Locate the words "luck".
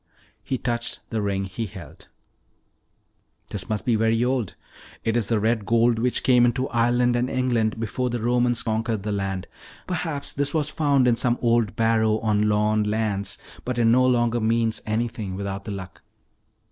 15.71-16.01